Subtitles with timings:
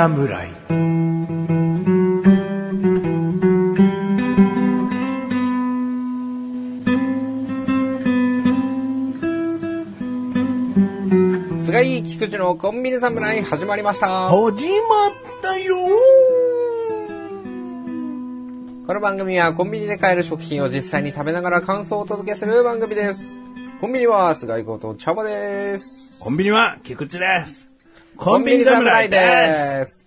[0.00, 0.48] 侍
[11.58, 14.30] 菅井菊池のコンビニ侍始まりました。
[14.30, 15.76] 始まったよ
[18.86, 23.42] この番組はコンビニで買える食品を実際に食べながら感想をお届けする番組です。
[23.82, 26.24] コンビニは菅井こと茶葉です。
[26.24, 27.69] コンビニは菊池です。
[28.20, 30.06] ココンビニ侍でです。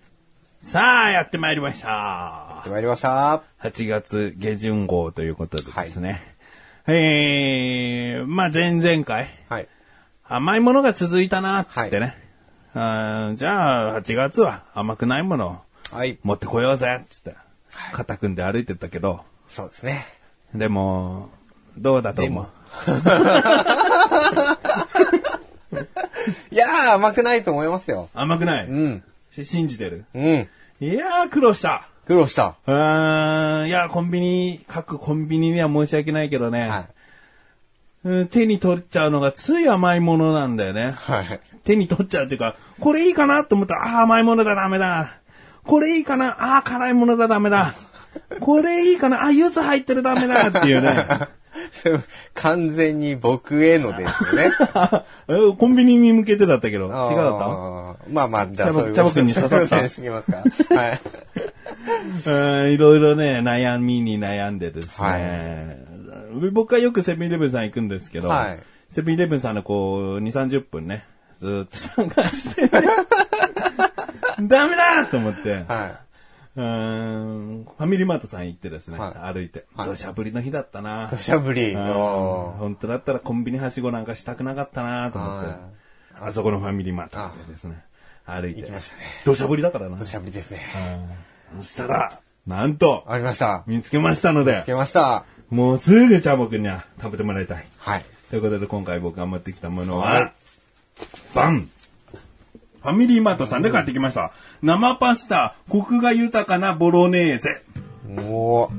[0.60, 0.70] す。
[0.70, 2.70] さあ、やってまいりましたやって。
[2.70, 3.42] まいりました。
[3.60, 6.22] 8月下旬号ということでですね。
[6.86, 9.68] えー、まあ前々回、はい。
[10.28, 12.16] 甘いものが続いたな、っつってね。
[12.72, 15.56] あーじゃあ、8月は甘くないものを
[15.96, 16.16] はい。
[16.22, 17.34] 持ってこようぜ、っつって。
[17.94, 20.04] 肩組んで歩いてったけど、そうですね。
[20.54, 21.30] でも、
[21.76, 22.46] どうだと思う？
[26.50, 28.08] いやー、甘くないと思いますよ。
[28.14, 29.02] 甘くない、うん。
[29.32, 30.04] し信じてる？
[30.14, 30.48] うん。
[30.80, 31.88] いやー、苦労した。
[32.06, 32.56] 苦労した。
[32.66, 36.86] うーん、いや、コンビニ、各コンビニには申し訳ないけどね、はい。
[38.04, 40.90] うん手に取っちゃうのがつい甘いものなんだよね。
[40.90, 41.40] はい。
[41.64, 45.18] 手に取っちゃうっていうか、これいいかなと思ったら、ああー、甘いものだ、ダメだ。
[45.64, 47.74] これいいかなああー、辛いものだ、ダメだ。
[48.40, 49.24] これいいかな？
[49.24, 51.06] あ、柚子入ってる、ダメだっていうね。
[52.34, 54.50] 完全に僕へのですよね。
[55.28, 57.46] えコンビニに向けてだったけど、違うだった？
[58.10, 60.38] まあまあ、じゃあそういうに刺さったしときますか。
[60.74, 61.00] はい。
[62.26, 62.30] う
[62.68, 64.94] んいろいろね、悩みに悩んでですね。
[64.98, 65.94] はい
[66.50, 68.58] 僕はよくセブンイレブンさん行くんですけど、はい
[68.90, 71.04] セブンイレブンさんのこう、2、30分ね、
[71.40, 72.68] ずーっと探してね、
[74.42, 76.00] ダメだと思って、は
[76.56, 79.66] うーんファミリーマートさん行ってですね、はい歩いて。
[79.74, 81.06] はい土砂降りの日だったな。
[81.06, 81.08] い。
[81.08, 81.74] 土砂降り。
[81.74, 85.58] 本当だったらコンビニはしごなんかしたくなかったなと思ってはい、
[86.28, 87.82] あそこのファミリーマートでですね、
[88.24, 88.60] 歩いて。
[88.60, 89.98] 行きましたね土砂降りだからな。
[89.98, 90.60] 土砂降りですね。
[91.54, 93.62] うんそしたら、なんと、ありました。
[93.66, 95.24] 見つけましたのでつ、けました。
[95.50, 97.66] もうすぐチャボくんには食べてもらいたい。
[97.78, 98.04] はい。
[98.30, 100.32] ということで今回僕が持ってきたものは、はい
[101.34, 101.68] バン
[102.82, 104.32] ファミリーマートさんで買ってきました。
[104.64, 107.62] 生パスタ、コクが豊かなボロネーゼ。
[108.30, 108.70] おー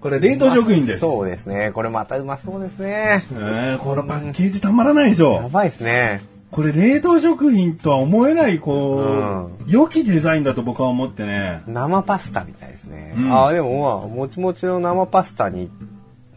[0.00, 1.00] これ冷凍食品です。
[1.00, 1.72] そうですね。
[1.72, 3.24] これまたうまそうですね。
[3.32, 5.32] えー、このパッケージたまらないでしょ。
[5.32, 6.20] やばいですね。
[6.52, 11.62] これ冷凍食品とは思えない、こう、良きデザインだと僕は思ってね。
[11.66, 13.14] 生パスタみたいですね。
[13.16, 15.68] うんああ、でもまあ、もちもちの生パスタに、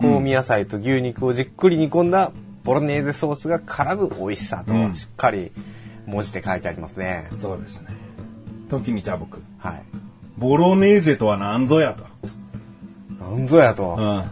[0.01, 2.31] 香味野菜と牛肉をじっくり煮込んだ
[2.63, 5.51] ボロネーゼソースが絡む美味しさとうん、しっかり
[6.07, 7.29] 文字で書いてありますね。
[7.37, 8.02] そうですね。
[8.79, 9.43] 時にチャボくん。
[9.57, 9.83] はい。
[10.37, 12.05] ボロネーゼとは何ぞやと。
[13.23, 13.95] なんぞやと。
[13.97, 14.23] うん。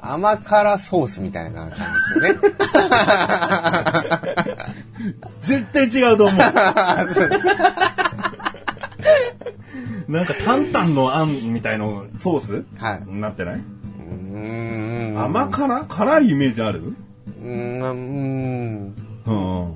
[0.00, 2.40] 甘辛ソースみたいな感じですよね。
[5.40, 6.36] 絶対違うと思う。
[10.06, 11.86] なんか担々のあんみたいな
[12.20, 15.22] ソースはいなってない、うーん。
[15.22, 15.86] 甘辛？
[15.86, 16.82] 辛いイメージある？
[16.82, 17.80] うーん。
[17.80, 19.74] うーん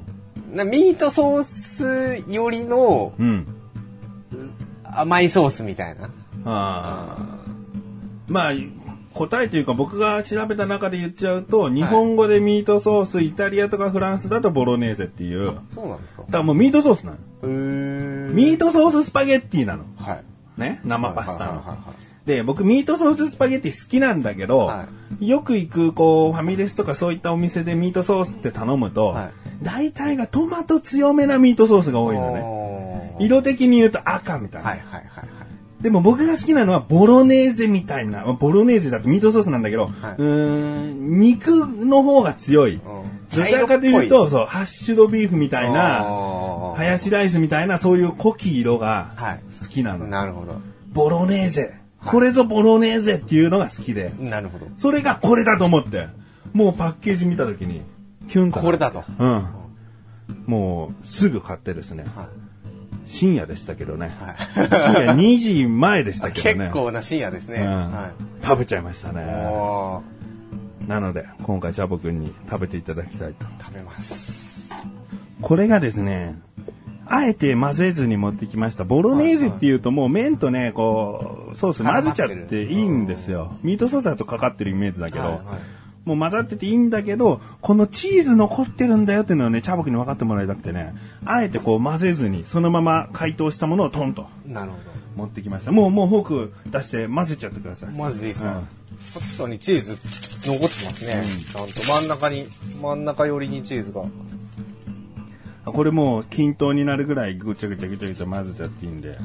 [0.50, 0.56] うん。
[0.56, 3.46] なミートソースよりのうん。
[4.94, 6.06] 甘いソースみたいな。
[6.06, 6.10] あ
[6.44, 7.18] あ。
[8.26, 8.52] まあ、
[9.14, 15.46] 答えというか僕が調べた中で言っちゃうと、日本語でミートソース、イタリアとかフランスだとボロネーゼっていう。
[15.46, 17.18] だかそうなんですからもうミートソースなの。
[17.48, 19.84] ミートソーススパゲッティなの。
[19.96, 20.24] はい。
[20.60, 20.80] ね？
[20.84, 22.07] 生パスタのはいはいはいはい。
[22.28, 24.86] で、僕、ミートソーススパゲッティ好きなんだけど、は
[25.18, 32.34] よく行く、こう、ファミレスとかそういったお店でミートソースって頼むと、はい大体がトマト強めなミートソースが多いのね。
[32.34, 34.70] ね色的に言うと赤みたいな。
[34.70, 35.82] はいはいはいはい。
[35.82, 42.74] でも僕が好きなのはボロネーゼみたいな、ボロネーゼだとミートソースなんだけど、はいうーん、肉の方が強い。
[42.74, 42.80] うん
[43.34, 50.06] どちらかというと、そう、ハッシュドビーフみたいな、あハヤシライスみたいな、そういう濃き色がはい好きなの。
[50.06, 50.60] ーなるほど。
[50.92, 51.77] ボロネーゼ。
[52.08, 54.12] これぞボロネーゼっていうのが好きで。
[54.18, 54.66] なるほど。
[54.76, 56.08] それがこれだと思って、
[56.52, 57.82] もうパッケージ見たときに、
[58.28, 58.60] キュンと。
[58.60, 59.04] これだと。
[59.18, 59.46] うん。
[60.46, 62.04] もう、すぐ買ってですね。
[62.14, 62.26] はい
[63.08, 64.12] 深夜でしたけどね。
[64.20, 66.64] はい深夜2時前でしたけどね。
[66.66, 67.60] 結構な深夜ですね。
[67.60, 68.10] うんは
[68.42, 69.14] 食べちゃいましたい。
[69.14, 69.22] ね。
[70.86, 73.46] なので、今回チャボくんに食べていただきたいと。
[73.60, 74.68] 食べます。
[75.40, 76.38] これがですね、
[77.08, 78.84] あえて混ぜずに持ってきました。
[78.84, 83.56] ボロネーゼっていうともう麺とね、こう、ソース混ぜちゃっていいんですよ。
[83.62, 85.42] ミートソースだとかかってるイメージだけど、はいはい
[86.04, 90.94] もう混ざってていいんだけど、このチーズ残ってるんだよっていうのをね、チャボくんに分かってもらいたくてね、
[91.26, 94.78] あえてこう混ぜずに、そのまま解凍したものをトンとなるほ
[95.16, 95.72] 持ってきました。
[95.72, 97.92] もう、もうフォーク出して混ぜちゃってください。
[97.92, 97.98] ど。
[97.98, 98.68] マジでいいですか、うん
[99.14, 99.98] 確かにチーズ
[100.44, 101.22] 残ってますね。
[101.52, 102.46] ちゃんと真ん中に、
[102.82, 104.02] 真ん中寄りにチーズが。
[105.72, 109.18] これもう均等になるぐらいぐちゃぐちゃぐちゃぐちゃ混ぜちゃっていいんで。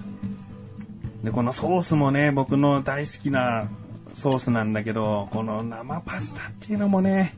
[1.23, 3.67] で、このソースもね、僕の大好きな
[4.13, 7.33] ソースなんだけど、この生パスタっていうのもね、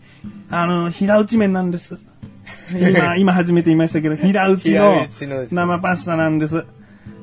[0.50, 2.00] あの、平打ち麺なんです。
[2.74, 5.08] 今、今初めて言いましたけど、平打ちの
[5.52, 6.66] 生パスタなんです。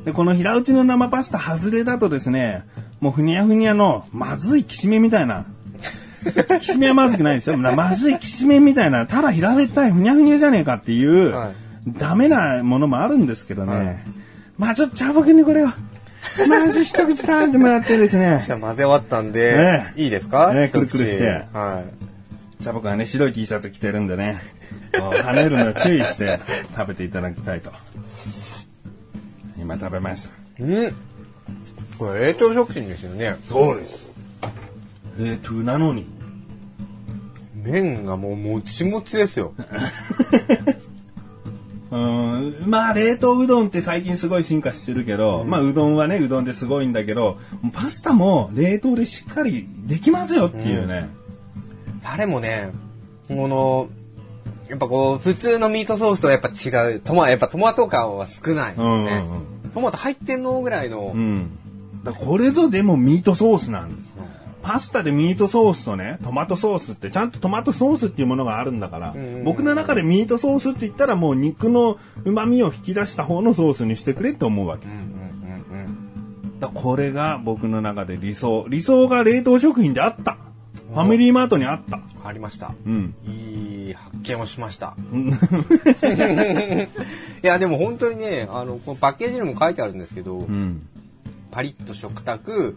[0.05, 2.63] で、この平打ちの生パスタ外れだとですね、
[3.01, 5.47] もうふにゃふにゃのまずいきしめんみたいな。
[6.61, 7.57] きしめんはまずくないですよ。
[7.57, 13.75] ままずいきしめんみたいな、ただ平べったいふにゃふにゃじゃねえかっていう、はいダメなものもあるんですけどね。
[13.77, 13.97] はい
[14.59, 15.69] まあちょっと茶僕にこれを、
[16.49, 18.41] まず一口食べてもらってですね。
[18.47, 20.53] じゃあ混ぜ終わったんで、ねいいですか？
[20.55, 21.85] ねくるくるしては
[22.61, 22.63] い。
[22.63, 24.39] じゃあ僕はね、白い T シャツ着てるんでね、
[24.93, 26.39] 跳ねるのを注意して
[26.77, 27.73] 食べていただきたいと。
[29.59, 30.31] 今食べました。
[30.61, 30.95] うん。
[31.99, 33.37] これ冷凍食品ですよね。
[33.43, 34.11] そうです。
[35.19, 36.07] 冷凍なのに。
[37.57, 39.55] 麺がもうもちもちですよ。
[41.93, 47.39] うん、まあ冷凍うどんって最近すごい進化してるけど、まあうどんはね、うどんですごいんだけど、
[47.75, 51.11] パスタも冷凍でしっかりできますよっていうね。
[52.03, 52.73] タレもね、
[53.29, 53.89] この、
[54.71, 57.01] やっぱこう、普通のミートソースとやっぱ違う。
[57.01, 58.85] トマ、やっぱトマト感は少ないですね。
[58.85, 61.13] うんうんトマト入ってんのぐらいの。
[61.15, 61.59] うん。
[62.27, 64.15] これぞでもミートソースなんです。
[64.63, 69.15] パスタでミートソースとね、トマトソースって、ちゃんとトマトソースっていうものがあるんだから、
[69.45, 74.87] 僕の中でミートソースって言ったらもう肉の旨味を引き出した方のソースにしてくれって思うわけ。
[76.61, 78.67] だこれが僕の中で理想。
[78.69, 80.39] 理想が冷凍食品であった。
[80.95, 82.01] ファミリーマートにあった。
[82.25, 82.75] ありました。
[82.87, 83.15] うん。
[83.27, 84.97] いい発見をしました。
[87.43, 90.87] いや、でも本当にね、あの、このパッケージにも書いてあるんですけど、うん。
[91.51, 92.77] パリッと食卓、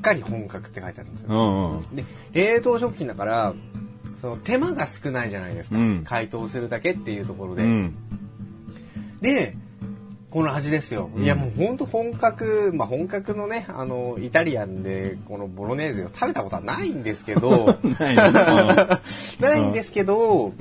[0.00, 1.28] かり本格って書いてあるんですよ。
[1.30, 1.96] うんうん。
[1.96, 3.54] で、冷凍食品だから、
[4.20, 5.78] その手間が少ないじゃないですか。
[5.78, 7.64] うん解凍するだけっていうところで。
[7.64, 7.94] うん。
[9.20, 9.56] で、
[10.30, 11.10] この味ですよ。
[11.18, 18.22] いやもうほんと本格、まあ本格のね、あの、イタリアンでこのボロネーゼを食べたことはないんですけど、 ないの
[19.40, 20.52] ないんですけど、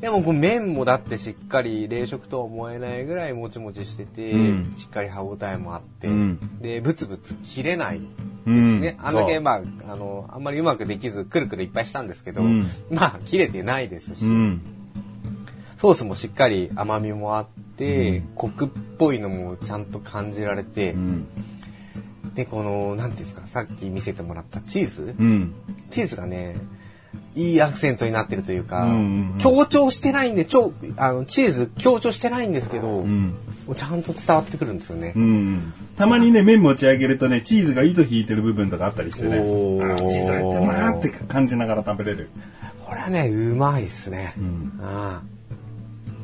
[0.00, 8.00] でもこう麺もだってしっかり冷食とは思えないぐらいもちもちしてて、うんしっかり歯応えもあって、うんで、ブツブツ切れない。
[8.46, 14.60] うんね、あんだそうけまあ、あの、あんまりうまくできず、くるくるいっぱいしたんですけど、うんまあ、切れてないですし、うん。
[15.76, 17.46] ソースもしっかり甘みもあっ
[17.76, 18.68] て、コクっ
[18.98, 21.26] ぽいのもちゃんと感じられて、うん。
[22.34, 25.52] で、この、なんていうんですか、さっき見せてもらったチーズ、うん。
[25.90, 26.56] チーズがね、
[27.34, 28.96] いいアクセントになってるというか、うんうん
[29.32, 33.34] うん強調してないんで、超、あの、チーズ強調してないんですけど、うん。
[33.76, 35.12] ちゃんと伝わってくるんですよね。
[35.14, 35.72] うん。
[35.96, 39.36] たまにね、麺持ち上げるとね、チーズが糸引いてる部分とかあったりしてね。
[39.36, 42.30] チーズ入ってるなーって感じながら食べれる。
[42.84, 44.34] これはね、うまいっすね。
[44.38, 45.38] んああ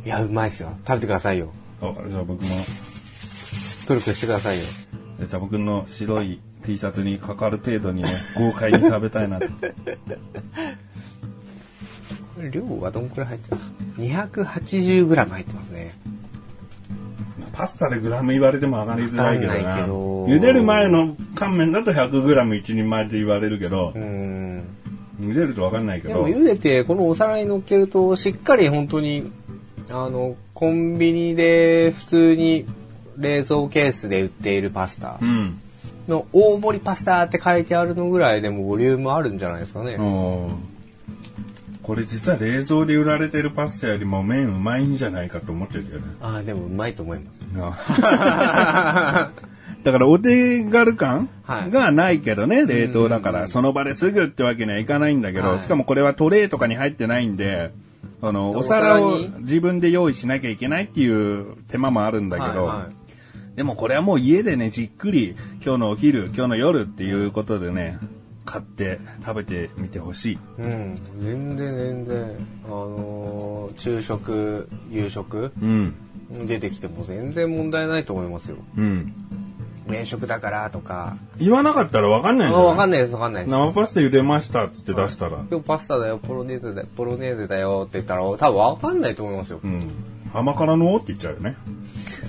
[0.05, 0.71] いや、うまいっすよ。
[0.87, 1.53] 食べてくださいよ。
[1.81, 2.49] あじゃあ僕も、
[3.87, 4.65] くるくるしてくださいよ。
[5.19, 9.47] じゃあ僕の白い T シャツにかかる程度にね、 豪快に食べたいなと。
[12.51, 13.57] 量はどんくらい入ってる
[13.99, 15.95] ?280g 入ってますね。
[17.53, 19.87] パスタでグラム言われても上がりづらいけどないな。
[19.87, 24.63] 茹でる前の乾麺だと 100g 一人前って言われるけどう、ん。
[25.21, 26.29] 茹でるとわかんないけどでも。
[26.29, 29.31] 茹でて、このお皿に乗っけると、しっかり本当に、
[29.91, 32.67] あの、コンビニで普通に
[33.19, 35.61] 冷蔵ケースで売っているパスタうん。
[36.09, 39.95] の大盛りパスタって書いてあるのぐらいでもボリュームあるんじゃないですかね。
[39.95, 40.75] うん。
[41.83, 46.07] これ実は冷蔵で売られてるパスタよりも麺うまいんじゃないかと思ってるけどね。
[46.23, 47.51] ああ、でもうまいと思います。
[49.85, 55.63] だからお手軽感はいがないけどね、冷凍だから、その場ですぐってわけにはいかないんだけど、はい。
[55.63, 57.71] しかもこれはトレーとかに入ってないんで、
[58.23, 63.04] あの、おお皿を自分で用意しなきゃいけないっていう手間もあるんだけど、はいはい
[63.57, 67.99] でもこれはもう家でね、じっくり今日のお昼、今日の夜っていうことでね、
[68.45, 70.39] 買って食べてみてほしい。
[70.59, 75.95] うん、全然全然、あのー昼食、夕食うん。
[76.47, 78.57] 出てきても全然問題ないと思いますよ。
[78.77, 79.13] うん。
[79.87, 81.17] 冷食だからとか。
[81.39, 83.53] 言わなかったらわかんないあんだよわかんないです、わかんないです。
[83.53, 89.61] 生パスタ茹でましたっつって出したら、今日パスタだよ、ポロネーゼだよ、ポロネーゼだよって言ったら、多分わかんないと思いますよ。
[89.63, 89.91] うん。
[90.33, 91.57] 甘辛のって言っちゃうよね。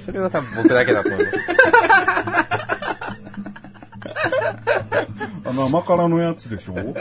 [0.06, 1.38] それは多分僕だけだと思います。
[5.48, 6.76] あの甘辛のやつでしょ？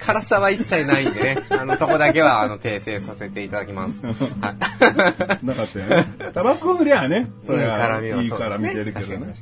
[0.00, 4.00] 辛さは一切ないんでね、あの、そこだけは、あの、訂正させていただきます。
[4.02, 5.44] はい。
[5.44, 6.06] なかったよね。
[6.32, 9.34] タバスコ振りゃね、それうんは辛みはいいから見てるけどね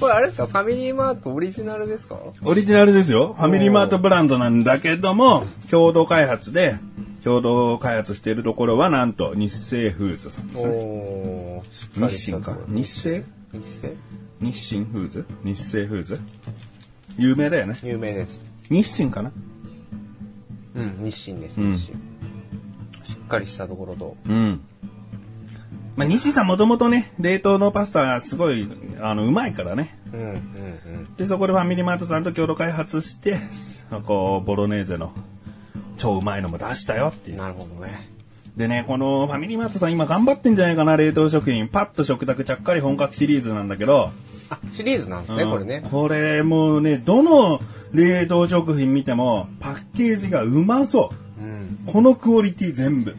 [0.00, 0.46] これあれですか？
[0.46, 2.16] ファミリーマートオリジナルですか？
[2.42, 3.34] オリジナルですよ。
[3.38, 6.76] ファミリーマートブランドなんだけども、共同開発で、
[7.22, 11.62] 共同開発しているところはなんと日清フーズさんですね。
[12.08, 13.24] 日清か日清？
[13.52, 13.96] 日清？
[14.40, 15.26] 日清フーズ？
[15.44, 16.20] 日清フーズ？
[17.18, 17.76] 有名だよね。
[17.82, 18.44] 有名です。
[18.70, 19.32] 日清かな？
[20.74, 21.98] うん、日清です、うん日清。
[23.04, 24.16] しっかりしたところと。
[24.26, 24.60] うん。
[25.96, 28.68] まあ、日清さんもともとね、冷凍のパスタがすごい、
[29.00, 29.98] あの、うまいからね。
[30.12, 31.14] うん、うん、うん。
[31.16, 33.36] で、そこでファミリーマートさんと共同開発して、
[34.06, 35.12] こう、ボロネーゼの
[36.00, 37.36] 超うまいのも出したよっていう。
[37.36, 38.08] なるほどね。
[38.56, 41.68] でね、このファミリーマートさん今頑張ってんじゃないかな、冷凍食品。
[41.68, 44.10] パッと食卓ちゃっかり本格シリーズなんだけど、
[44.50, 45.84] あ、シリーズなんですね、うんこれね。
[45.90, 47.60] これもうね、どの
[47.92, 51.42] 冷凍食品見ても、パッケージがうまそう。
[51.42, 51.78] うん。
[51.86, 53.14] このクオリティ全部。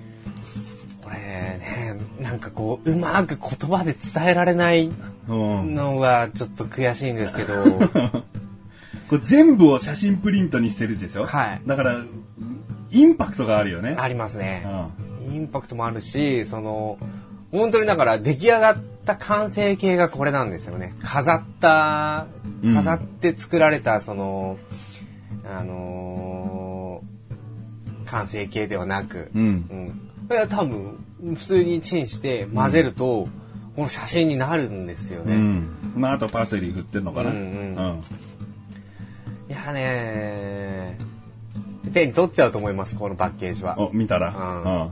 [1.02, 4.92] これね、なんかこう、うまく言葉で伝えられない
[5.30, 5.74] うん。
[5.76, 7.64] のがちょっと悔しいんですけど、
[9.10, 11.26] これ全部を写真プリントにしてるでしょ？
[11.26, 11.98] はいだから、
[12.91, 13.95] インパクトがあるよね。
[13.98, 14.65] ありますね
[15.27, 15.29] う。
[15.31, 15.33] ん。
[15.33, 16.98] インパクトもあるし、その、
[17.51, 20.95] 本当にだから出来上がった完成形がこれなんですよね。
[21.01, 22.27] 飾った、
[22.63, 24.57] うん飾って作られた、その、
[25.45, 27.12] あのー
[28.05, 29.45] 完成形ではなく、うん。
[29.45, 30.01] うん。
[30.27, 30.98] これは多分、
[31.36, 33.29] 普通にチンして混ぜると、
[33.75, 35.36] この写真になるんですよね。
[35.36, 35.69] うん。
[35.95, 37.29] まあ、あとパセリ振ってんのかな。
[37.31, 38.01] うんうん
[39.50, 40.50] いやね
[41.91, 43.79] 手に取っちゃうと思います、このパッケージは。
[43.79, 44.29] お、見たら？
[44.29, 44.91] う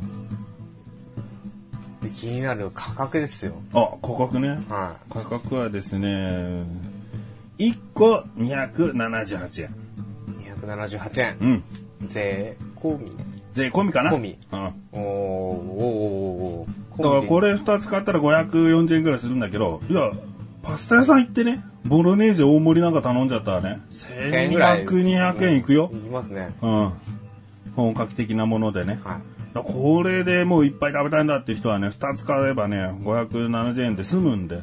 [2.03, 2.09] うん。
[2.09, 3.53] で気になる価格ですよ。
[3.73, 4.59] あ、価格ね。
[4.69, 6.63] は価格はですね、
[7.57, 9.69] 1個278円。
[9.69, 10.49] い。
[10.61, 11.37] 278円。
[11.41, 11.63] うん。
[12.07, 13.11] 税込み。
[13.53, 14.11] 税込みかな？
[14.11, 14.59] 込みうん。
[14.59, 17.49] おーおーおーだからこれ。
[17.49, 20.11] れ2つ買ったら540円くらいするんだけど、いや、
[20.61, 25.97] パスタ屋さん行ってね、ボロネーゼ大盛りなんか頼んじゃったらね、1000円ぐらい1200、200円いくよい。
[25.97, 26.55] きますね。
[26.61, 26.91] うん。
[27.75, 28.99] 本格的なものでね。
[29.03, 29.21] はい。
[29.53, 34.61] これでもういっぱい食べたいんだっていう人はね、2つ買えばね、570円で済むんで、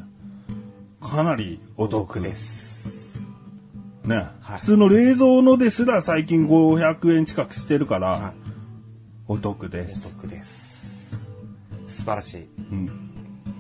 [1.01, 3.21] かなりおお得得です。
[4.05, 8.35] ね、はい普通の冷蔵のですら最近500円近くしてるから、はい
[9.29, 10.15] お得でおす。
[10.15, 11.27] 得です。
[11.89, 12.49] 素晴らしい。
[12.71, 12.91] うん。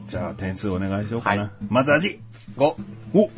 [0.06, 1.42] じゃあ点数お願いしようかな。
[1.42, 2.20] はいまず味。
[2.56, 2.74] 5。
[3.14, 3.30] お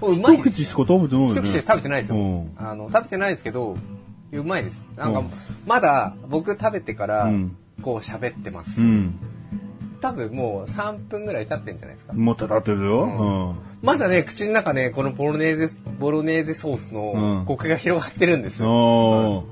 [0.00, 0.42] これうまい一。
[0.42, 1.34] 口しか食べてないよね。
[1.34, 2.50] 一口で食べてないですようん。
[2.56, 3.76] あの、食べてないですけど、
[4.32, 4.86] うまいです。
[4.96, 5.30] なんかうん、
[5.66, 8.84] まだ僕食べてからうん、こう喋ってますう。
[8.84, 9.14] ん。
[10.00, 12.12] 多分もう3分ぐらい経ってんじゃないですか。
[12.14, 13.02] もっと立ってるよ。
[13.04, 13.86] うん。
[13.86, 15.68] まだね、口の中ね、このボロネーゼ、
[15.98, 19.44] ボロネーゼソースうんのコクが広がってるんですよ。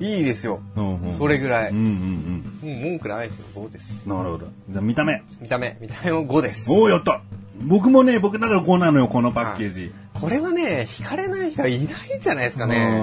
[0.00, 0.60] いいですよ。
[0.76, 1.70] うんうんそれぐらい。
[1.70, 3.46] うんもうんう文句ないですよ。
[3.54, 4.08] 5です。
[4.08, 4.16] うん。
[4.16, 4.46] なるほど。
[4.70, 5.22] じゃあ見た目。
[5.40, 6.70] 見た目、見た目も5です。
[6.70, 7.22] おおやった
[7.64, 9.92] 僕もね、僕だから5なのよ、このパッケージ。
[10.12, 13.00] これはね、惹かれない人はいないんじゃないですかね。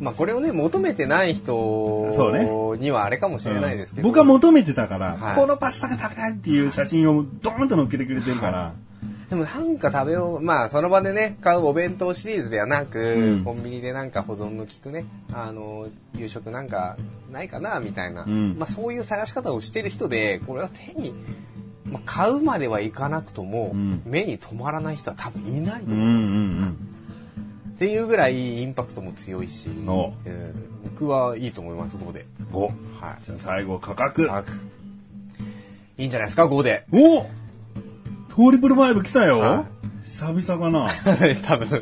[0.00, 4.08] まあこれをね、求めてないそうね人にはあれかもしれないですけど。
[4.08, 5.36] 僕は求めてたから、はい。
[5.36, 8.72] このパスタが食べたいっていう写真をドーンと載っけてくれてるから、
[9.28, 13.44] でもなんか食べよう、まあその場でね、買うお弁当シリーズではなく、うん。
[13.44, 16.96] コンビニでなんか保存の効くね、あの、夕食なんか
[17.30, 18.56] ないかな、みたいな、ん。
[18.58, 21.14] まあそういう探し方をしてる人で、これは手に、
[21.90, 26.32] まあ、買うまではいかなくとも、ん目に留まらない人は多分いないとうんう思います。
[26.32, 26.76] ん
[27.72, 32.24] っていうぐらいインパクトも強いし、おえー僕はいいと思います、5で。
[32.52, 32.56] うん。
[32.56, 32.74] おはい。
[33.24, 34.26] じゃあ最後価格。
[34.26, 34.52] 価格
[35.96, 36.84] いいんじゃないですか、5で。
[36.92, 37.26] お
[38.34, 39.64] トリプルファイブ来たよ、は
[40.04, 40.88] 久々かな。
[41.44, 41.66] 多分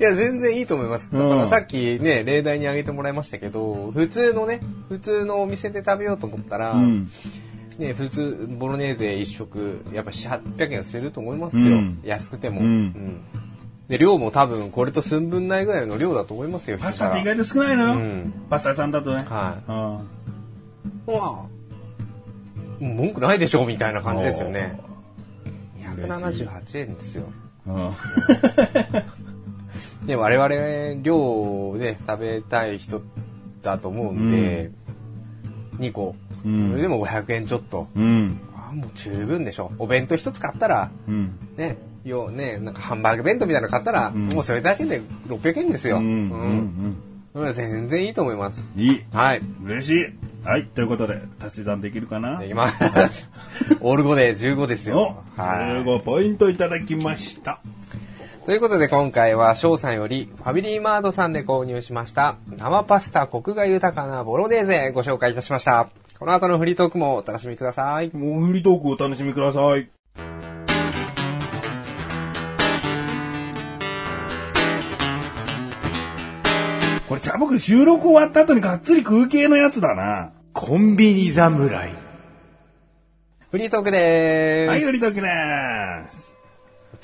[0.00, 7.08] いや全然いいと思いますだかうんらさっきね例題に挙げてもらいましたけど普通のね普通のお店で食べようと思ったら、うん。
[7.78, 12.00] ね普通ボロネーゼ一食やっぱ700円すると思いますよ、うん。
[12.04, 13.20] 安くても、うん。
[13.88, 17.88] で量も多分これと寸分ないぐらいの量だと思いますよパスタって意一外と少ないの？
[17.88, 17.94] よ。
[17.94, 18.32] うん。
[18.48, 19.16] パスタ屋さんだとね。
[19.16, 19.26] はい。
[19.28, 20.00] あ
[21.06, 21.54] 皿まあ
[22.80, 24.80] 文句ないでしょみたいな感じですよね。
[25.86, 27.24] 278円ですよ。
[27.66, 27.92] あ
[30.06, 33.02] で 我々量をね食べたい人
[33.62, 34.70] だと思うんで、
[35.78, 36.14] 2個、
[36.44, 38.38] うんそれでも500円ちょっと、うん。
[38.56, 41.32] あもう十分でしょお弁当一つ買ったらうん。
[41.56, 46.04] ねよねなんかハンバーグ弁当みたいなの買ったら、んもうそれだけで600円ですよ、うん。
[46.04, 46.96] ううんん。
[47.34, 49.02] うん全然いいと思いますいい。
[49.12, 50.46] はい嬉しい。
[50.46, 50.66] はい。
[50.66, 52.44] ということで、足し算できるかな？
[52.44, 53.30] いきます
[53.80, 57.60] オール5で15ですおよはい15ポイントいただきました。
[58.44, 65.88] ということで今回は翔さんよりファミリーマートさんで購入しました生パスタコクが豊かなボロネーゼご紹介いたしました。
[66.18, 68.10] この後のフリートークもお楽しみください。
[68.14, 69.88] もうフリートークをお楽しみください。
[77.08, 80.32] これちゃゃ僕収録終わった後にがっつり食う系のやつだな。
[80.52, 81.94] コンビニ侍。
[83.50, 84.68] フリートークでーす。
[84.68, 86.23] はい、売りときでーす。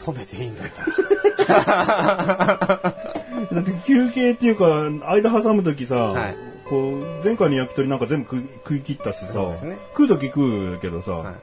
[0.03, 2.81] 止めていいんだったら。
[3.53, 6.37] だって休憩っていうか、間挟むときさ、はい。
[6.69, 9.79] こう、前回の焼き鳥なんか全部食い食い切ったしさ、そうですね。
[9.93, 11.35] 食うとき食うけどさ、、は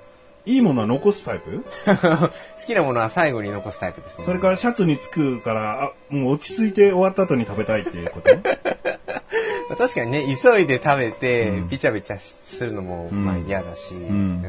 [0.45, 0.57] い。
[0.57, 1.65] いものは残すタイプ？
[1.85, 2.29] 好
[2.65, 4.23] きなものは最後に残すタイプですね。
[4.25, 8.33] それからシャツにつくから、あ、もう落ち着いて終わった後に食べたいっていうこと？
[8.35, 8.41] ま
[9.73, 14.41] あ確かにね、急いで食べて、びちゃびちゃするのも、まあ嫌だし、うん。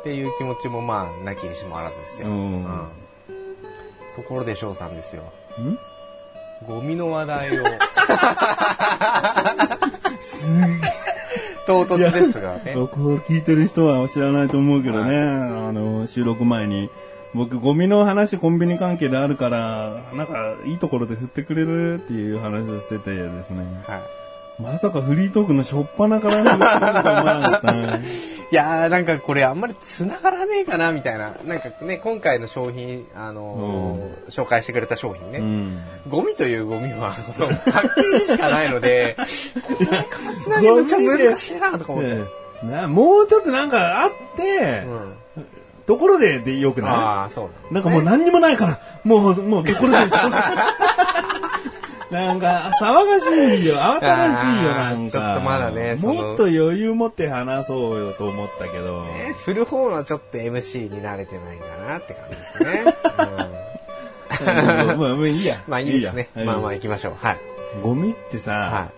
[0.00, 2.28] っていう気持ちもまあ、なきにしもあらずですよ。
[2.28, 2.66] うん
[4.20, 5.22] ところで翔さんですよ。
[5.58, 5.78] ん？
[6.66, 7.64] ゴミの話題を。
[11.66, 12.74] 唐突ですがね。
[12.74, 16.90] 僕を聞いてる人は知らないと思うけどね、あの、収録前に、
[17.32, 23.64] 僕ゴミの話コンビニ関係であるから、なんかいいところで振ってくれるっていう話をしててですね。
[23.86, 24.19] はい
[24.62, 28.00] まさかフリートークの初っ端から振ってくれるとは思わなかったね。
[28.52, 31.32] いやーなんかこれあんまり繋がらねえかなみたいな。
[31.44, 35.38] なんかね、今回の商品、あのー紹介してくれた商品ね。
[35.38, 35.78] うん。
[36.08, 39.16] ゴミというゴミは、このパッケージしかないので、
[39.62, 42.10] これから繋げるのちょっと難しいなとか思って。
[42.10, 45.14] ええなもうちょっとなんかあって、うん。
[45.86, 49.98] ところででよくなああ、そういなんかもう何にもないから、もう、もうところで
[52.10, 55.10] なんか、騒がしいよ、慌ただしいよ、なんか。
[55.12, 59.04] ちょっとまだねもっと余裕持って話そうよと思ったけど。
[59.04, 62.84] ね振る方のちょっと MC に慣れてないかなって感じですね。
[64.40, 65.56] うんまあ、まあ いいや。
[65.68, 66.28] まあいいですね。
[66.34, 67.12] やまあまあ行きましょう。
[67.20, 67.36] はい。
[67.82, 68.88] ゴミってさ、は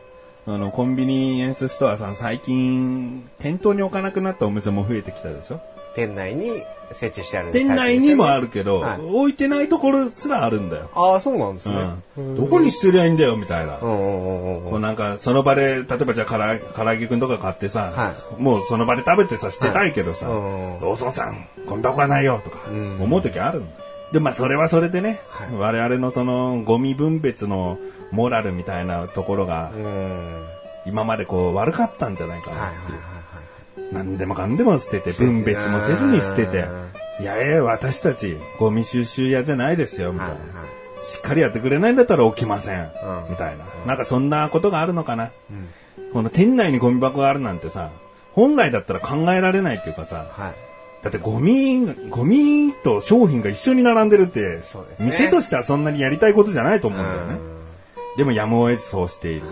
[0.54, 5.56] あの、コンビニエンスストアさん最近、店頭に置かなくなったお店も増えてきたでしょ？
[5.56, 5.58] い。
[5.94, 6.62] 店内に
[6.94, 10.90] 設置してある、店内にもあるけど、はい置いてないところすらあるんだよ。
[10.94, 11.74] ああ、そうなんですね。
[12.16, 12.36] うん。
[12.36, 13.74] どこに捨てりゃいいんだよ、みたいな。
[13.78, 23.66] こうなんか、その場で、例えばじゃあ、から唐揚げくんとか買ってさ、はもうその場で食べてさ、捨てたいけどさ、ローソンさん、ゴミ箱はないよ、とか、うん思う時あるの
[24.12, 27.78] で、まあ、それはそれでね、はい我々のその、ゴミ分別の
[28.10, 30.46] モラルみたいなところが、うん。
[30.84, 32.98] 今までこう、悪かったんじゃないかはいはないっていう。
[32.98, 33.21] はい
[33.92, 36.64] 何でもかんでも捨てて、分別もせずに捨てて、
[37.20, 40.36] いやいや、私たち、ゴミ収集屋じゃないですよ、みたいな。
[41.04, 42.80] しっかりやってくれないんだったら起きません。
[42.80, 43.64] うんみたいな。
[43.86, 45.24] なんかそんなことがあるのかな。
[45.24, 45.30] ん
[46.12, 47.90] この店内にゴミ箱があるなんてさ、
[48.32, 50.54] 本来だったら考えられないっていうかさ、はい。
[51.02, 54.60] だってゴミ、ゴミと商品が一緒に並んでるって、
[55.00, 57.34] 店としてはそんなにやりたいことじゃないと思うんだよね。
[58.14, 59.42] うでもやむを得ずそうしている。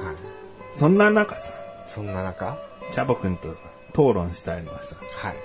[0.76, 1.52] そんな中さ、
[1.86, 2.56] そんな中？
[2.92, 3.48] チャボくんと
[3.90, 5.36] 討論したいのはさ、はい。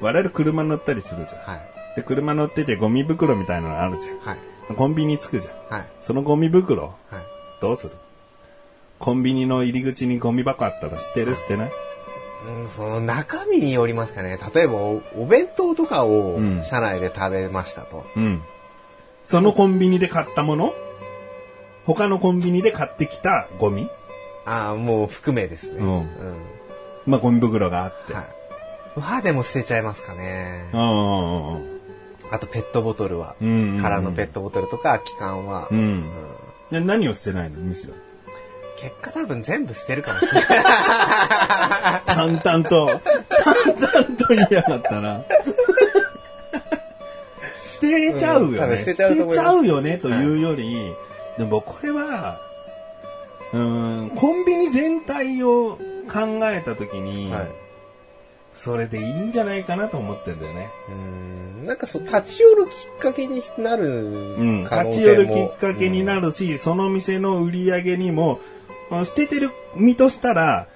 [0.00, 1.42] 我々車乗ったりするじゃん。
[1.42, 1.96] はい。
[1.96, 4.38] で、車乗っててゴミ袋みたいなのあるじはい。
[4.68, 4.76] ゃん。
[4.76, 5.54] コンビニ着くじゃん。
[5.78, 5.86] はい。
[6.00, 6.94] そのゴミ袋、はい。
[7.60, 7.92] どうする？
[8.98, 11.72] コンビニの入り口にゴミ箱あったら捨てる捨てない？
[12.46, 14.38] うん、その中身によりますかね。
[14.54, 18.04] 例えばお、お弁当とかをうん車内で食べましたと。
[18.16, 18.42] うん。
[19.24, 20.74] そのコンビニで買ったもの？
[21.86, 23.88] 他のコンビニで買ってきたゴミ？
[24.46, 25.78] ああ、もう含めですね。
[25.78, 26.04] うんうん。
[27.06, 28.14] まあ、ゴミ袋があって。
[28.14, 28.24] はい。
[28.96, 30.70] うわ、でも捨てちゃいますかね。
[30.72, 31.74] うんうんうん
[32.30, 33.36] あとペットボトルは。
[33.40, 35.68] うんうんうん空のペットボトルとか空き缶は。
[35.70, 35.78] うん。
[36.72, 37.58] ううん何を捨てないの？
[37.60, 37.94] むしろ。
[38.76, 40.44] 結果多分全部捨てるかもしれない。
[42.06, 45.22] 淡々と、淡々と言いやがったな。
[47.74, 48.78] 捨てちゃうよね。
[48.78, 49.10] 捨てちゃ
[49.54, 50.92] うよねというより、
[51.38, 52.38] でもこれは、
[53.54, 55.78] うーん、コンビニ全体を
[56.12, 57.48] 考えたときに、はい。
[58.52, 60.68] それでいいんじゃないかなと思ってんだよね。
[60.88, 61.66] うん。
[61.66, 64.64] なんかそう、立ち寄るきっかけになるうん。
[64.64, 65.34] 可能立ち寄性も。
[65.34, 68.40] るきっかけになるし、その店の売り上げにも、
[69.04, 70.68] 捨ててる身としたら、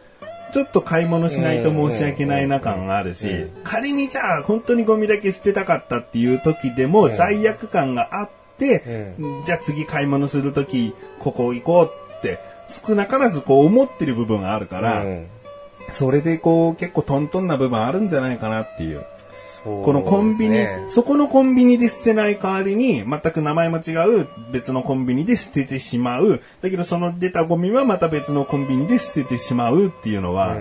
[0.53, 9.15] ちょっと買い物しないと申し訳ないな感があるしうん、仮にじゃあ本当にゴミだけ捨てたかったっていう時でもん罪悪感があって、
[9.45, 12.39] じゃあ次買い物する時、ここ行こうって、
[12.69, 15.27] 少なからずこう思ってる部分があるから、うん
[15.93, 19.05] それでこう結構トントンな部分あるんじゃないかなっていう。
[19.65, 26.41] そうこのコンビニ、そこのコンビニで捨てない代わりに、全く名前も違う別のコンビニで捨ててしまう。
[26.63, 30.55] だけどその出たゴミはまた別のコンビニで捨ててしまうっていうのは、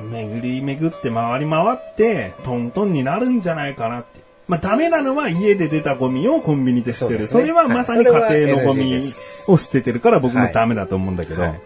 [0.00, 4.17] 巡り巡って回り回って、トントンになるんじゃないかなって。
[4.48, 7.26] まあダメなのは家で出たゴミをコンビニで捨てる。
[7.26, 8.98] そ,、れはまさにはい家庭のゴミ
[9.46, 11.60] を捨ててるから僕もダメだと思うんだけど、はい。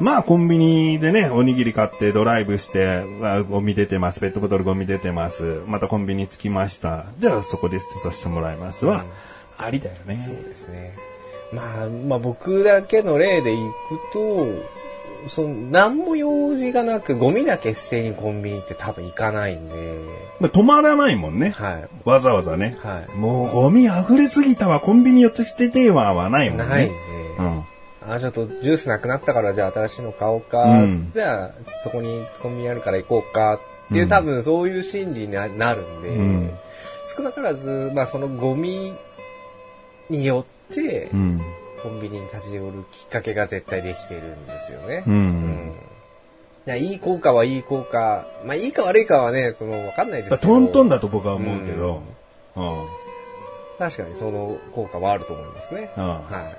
[0.00, 7.06] まあコンビニでね、おにぎり買ってドライブして、あゴミ出てます、ペットボトルゴミ出てます、またコンビニ着きました。
[7.20, 9.04] じゃあそこで捨てさせてもらいますは、
[9.56, 10.20] ありだよね。
[10.24, 10.96] そうですね。
[11.52, 14.79] まあ、まあ僕だけの例でいくと、
[15.28, 19.74] その、何も用事がなく、ゴミだけ捨てにコンビニって多分行かないんで、
[20.40, 21.50] まあ止まらないもんね。
[21.50, 21.88] はい。
[22.04, 22.76] わざわざね。
[22.82, 26.66] はいもうゴミ溢れすぎたわ、コンビニ寄って捨ててははないもんね。
[26.66, 26.94] ないんで、
[27.38, 27.64] うん。
[28.08, 31.50] あ、ちょっとジュースなくなったからじゃあ新しいの買おうか、うんじゃあ
[31.84, 36.50] そこにコンビニあるから行こうかっていう、うん多分そういう心理にななるんで、うん
[37.16, 38.94] 少なからず、まあそのゴミ
[40.08, 41.40] によって、うん。
[41.82, 45.04] コンビニに立ち寄るきっかけが絶対できてるんですよね。
[45.06, 45.10] う。
[45.10, 45.74] うん
[46.66, 48.26] いや、いい効果はいい効果。
[48.44, 50.52] まあ、いいか悪いかはね、その、わかんないですけど。
[50.52, 52.02] トントンだと僕は思うけど。
[52.54, 52.84] うん。
[53.80, 55.90] 確かにその効果はあると思いますね。
[55.96, 56.52] うんは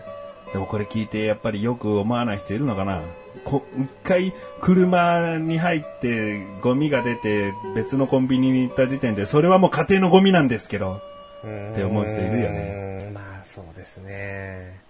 [0.52, 3.00] でもこれ聞いてやっぱりよく思わない人いるのかな
[3.46, 11.00] こ一回車に入ってゴミが出て別のコンビニに行った時点でそれはもう家庭のゴミなんですけど。
[11.42, 13.12] って思う人いるよね。
[13.14, 14.82] まあ、そうですね。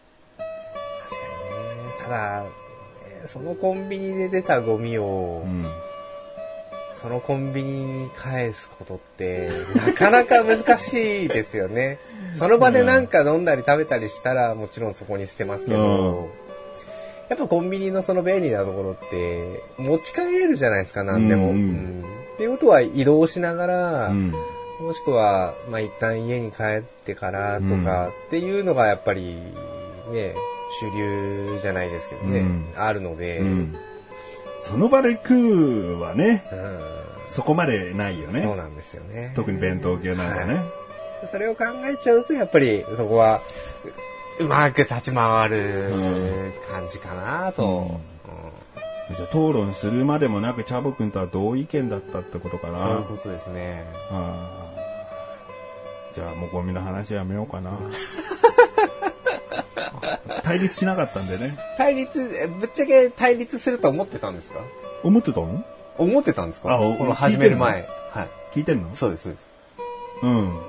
[2.00, 2.44] ただ、
[3.06, 5.66] えーそのコンビニで出たゴミを、うん。
[6.96, 12.00] そのコンビニに返すことって、なかなか難しいですよね。
[12.38, 16.30] その場でなんか飲んだり食べたりしたら、もちろんそこに捨てますけど、うん
[17.30, 21.52] やっぱコンビニのその便利なところって、持ち帰れるじゃないですか、何でも。
[21.52, 24.34] うんうんうんっていうことは移動しながら、うん。
[24.82, 29.36] もしくは、まあ、一旦家に帰ってからとかっていうのがやっぱり
[30.12, 30.34] ね、
[30.80, 33.76] 主流じゃないですけどね、うんあるので、うん。
[34.60, 36.44] その場で食うはね、
[37.28, 38.40] うそこまでないよね。
[38.40, 39.34] んそうなんですよね。
[39.36, 40.62] 特に弁当系なんかね。
[41.30, 43.42] それを考えちゃうと、やっぱりそこは、
[44.40, 48.00] ううまく立ち回るうん感じかなと。
[49.16, 52.80] じゃあ討論するまでもなくチャボくんとは同意見だったってことかな。
[52.80, 53.86] そういうことですね。
[54.10, 57.72] あーじゃあもうゴミの話やめようかな。
[60.44, 61.58] 対立しなかったんでね。
[61.78, 64.60] 対立、えぶっちゃけ対立すると思ってたんですか？
[65.04, 65.64] 思ってたの？
[65.98, 66.72] 思ってたんですか？
[66.74, 67.82] あおこの始める前。
[67.82, 67.88] 聞い
[68.20, 68.30] はい。
[68.54, 68.90] 聞いてんの？
[68.96, 69.50] そうです、そうです。
[70.24, 70.60] うん。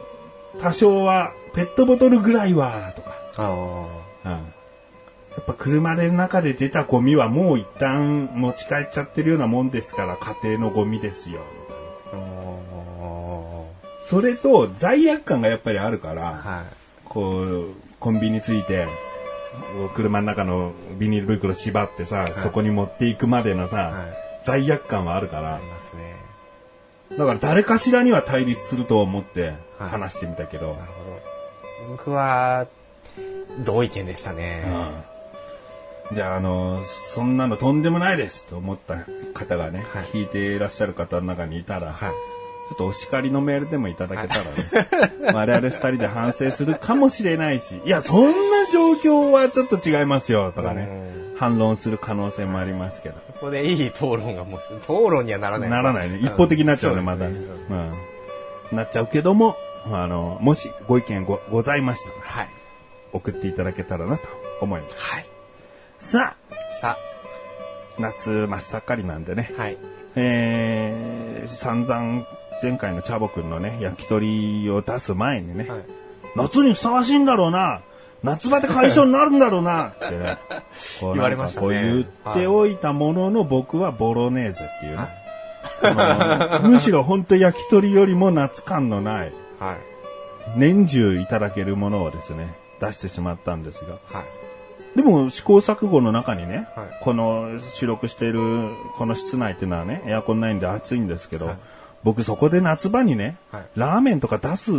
[0.61, 3.13] 多少は、ペットボトルぐらいは、とか。
[3.39, 3.51] あ
[4.25, 4.31] うん。
[4.33, 4.39] や
[5.41, 11.41] っぱ車で中で出たゴミはもう一旦持ち帰っちゃってるようなもんですから、家庭のゴミですよ。
[12.13, 12.17] あ。
[12.17, 13.63] あ
[14.05, 16.33] それと罪悪感がやっぱりあるから、あ。
[16.33, 16.65] はい。
[17.05, 17.67] こう、
[17.99, 18.87] コンビニついて、
[19.95, 24.23] 車の中のビニール袋縛ってさ、そこに持っていくまでのさ、はい。
[24.45, 26.15] 罪悪感はあるからあり、ますね。
[27.17, 31.11] だから誰かしらには対立すると思ってはい話してみたけど、なるほ
[31.87, 31.91] ど。
[31.91, 32.67] 僕は、
[33.65, 34.65] 同意見でしたね。
[34.67, 34.71] う
[35.09, 35.13] ん
[36.15, 36.83] じゃあ、あの、
[37.15, 42.13] そんなのとんでもないですと思った方がね、はい聞いていらっしゃる方の中にいたら、はい。
[42.73, 48.33] ちょっとお叱りのメールでもいただけたらね、 我々二人で反省するかもしれないし、いや、そんな
[48.73, 53.17] 状況はちょっと違いますよ、とかね、反論する可能性もありますけど。
[53.17, 55.71] ここでいい討論がもう、討論にはならない。
[55.71, 56.19] ならないね。
[56.23, 57.35] 一方的になっちゃうね、んまだね
[57.69, 57.79] そう
[58.75, 58.77] ん。
[58.77, 59.57] なっちゃうけども、
[59.91, 62.49] あの、もしご意見ごございましたら、はい。
[63.13, 64.27] 送っていただけたらなと
[64.63, 64.97] 思います。
[64.97, 65.27] はい。
[65.99, 66.37] さ
[66.81, 66.99] さあ、
[67.99, 69.77] 夏真っ盛りなんでね、はい。
[70.15, 72.27] えー、散々
[72.63, 75.85] 前回のチャボくんのね、焼き鳥を出す前にね、はい。
[76.37, 77.81] 夏にふさわしいんだろうな、
[78.23, 80.39] 夏場で解消になるんだろうな、ってね、
[81.01, 81.67] こう言われましたね。
[81.67, 89.77] こう言っておいたものの、僕はボロネーゼっていうね、むしろ本当焼き鳥よりも夏感のない、はい。
[90.57, 94.97] 年中いただけるものをですね、出してしまったんですが、はい。
[94.97, 96.87] でも試行錯誤の中にね、はい。
[97.03, 98.41] この収録している
[98.97, 101.59] この室内っていうのはね、エアコンないんで暑いんですけど、はい
[102.05, 104.75] 僕そこで夏場にね、はいラーメンとか出すっ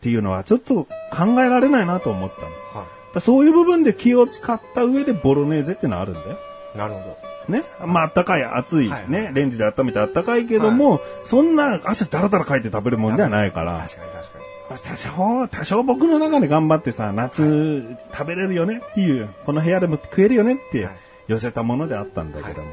[0.00, 2.46] ていうのはちょっと考えられないなと思ったの。
[2.80, 6.38] はらそういう部分で気を使った上でボロネーゼってのはあるんだよ。
[6.74, 6.78] い。
[6.78, 7.16] なるほ
[7.48, 7.52] ど。
[7.52, 7.62] ね？
[7.86, 9.30] まあ、あったかい、暑い、はいね？
[9.34, 13.78] レンジで温めてあったかいけども、そんな汗だらだらかいて食べるもんではないから。
[13.78, 14.44] 確かに確かに。
[14.82, 20.94] 多少、多少僕の中で頑張ってさ、夏食べれるよねっていう、この部屋でも食えるよねってはい
[21.28, 22.68] 寄せたものであったんだけども。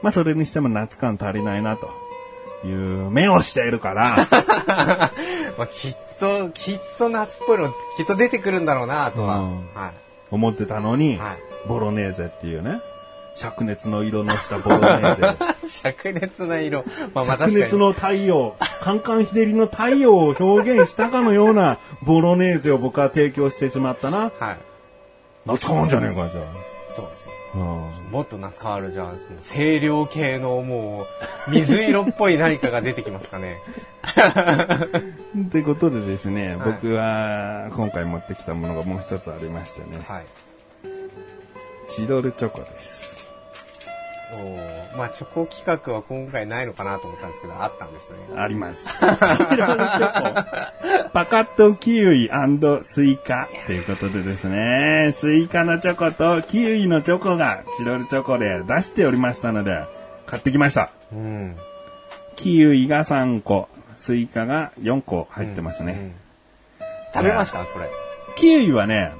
[0.00, 1.90] まあそれにしても夏感足りないなと
[2.64, 4.16] いう目をしているから、
[5.56, 9.36] まあ、きっと、きっと夏っぽいの、きっと出てくるんだろうな、とは。
[9.36, 9.92] うんは
[10.30, 12.80] 思ってたのに、はいボロネーゼっていうね、
[13.36, 15.26] 灼熱の色のしたボロネーゼ。
[15.26, 15.66] い。
[15.68, 16.84] 灼熱な色。
[17.14, 17.38] まあ、まあ。
[17.38, 24.32] 灼熱の太陽、カンカン日照りの太陽を表現したかのようなボロネーゼを僕は提供してしまったな。
[24.38, 24.58] はい。
[25.46, 26.44] 夏感じゃねえか、じゃあ。
[26.88, 27.32] そうですよ。
[27.54, 27.62] うん
[28.10, 31.06] もっと夏変わるじゃあ、清涼系のも
[31.48, 33.58] う、水色っぽい何かが出てきますかね。
[35.38, 40.26] ってことでですね、はい僕は今回持ってきたものがもう一つありましてね、はい。
[41.88, 43.07] チロルチョコです。
[44.30, 48.16] おーまあ、チョコ企画は今回ないのかなと思ったんですけど、あったんですね。
[48.36, 48.84] あります。
[48.84, 50.34] チロルチョ
[51.04, 51.10] コ。
[51.12, 52.30] パカッとキウイ
[52.84, 59.84] スイカということでですね、スイカのチョコとキウイのチョコがチロルチョコで出しておりましたので、
[60.26, 60.90] 買ってきました。
[61.12, 61.56] うん。
[62.36, 65.92] キウイが3個、スイカが4個入ってますね。
[65.92, 66.14] うん
[67.14, 67.64] 食べました？
[67.64, 67.88] これ。
[68.36, 69.12] キウイはね、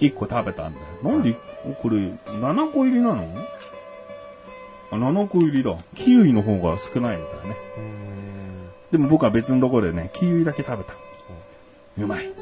[0.00, 0.86] 1個食べたんだよ。
[1.04, 1.32] なんで、
[1.80, 3.22] これ、7個入りなの？
[3.22, 3.26] あ、
[4.96, 5.76] 7個入りだ。
[5.94, 7.56] キウイの方が少ないみたいね。
[8.90, 10.94] でも僕は別のところでね、キウイだけ食べた。
[11.98, 12.32] うまい。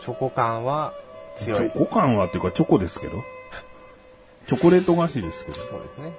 [0.00, 0.92] チョコ感は
[1.36, 1.66] チ強い。
[1.66, 3.22] ョコ感はっていうかチョコですけど。
[4.48, 5.58] チョコレート菓子ですけど。
[5.58, 6.12] そうですね。